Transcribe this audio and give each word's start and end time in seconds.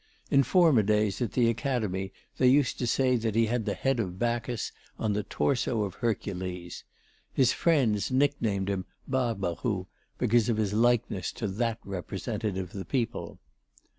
In 0.31 0.41
former 0.41 0.81
days, 0.81 1.21
at 1.21 1.33
the 1.33 1.47
Academy, 1.47 2.11
they 2.39 2.47
used 2.47 2.79
to 2.79 2.87
say 2.87 3.15
he 3.17 3.45
had 3.45 3.65
the 3.65 3.75
head 3.75 3.99
of 3.99 4.17
Bacchus 4.17 4.71
on 4.97 5.13
the 5.13 5.21
torso 5.21 5.83
of 5.83 5.93
Hercules. 5.93 6.83
His 7.31 7.53
friends 7.53 8.09
nicknamed 8.09 8.67
him 8.67 8.85
"Barbaroux" 9.07 9.85
because 10.17 10.49
of 10.49 10.57
his 10.57 10.73
likeness 10.73 11.31
to 11.33 11.47
that 11.47 11.77
representative 11.85 12.69
of 12.71 12.79
the 12.79 12.83
people. 12.83 13.37